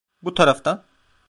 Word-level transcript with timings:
Bu 0.21 0.33
taraftan! 0.35 0.83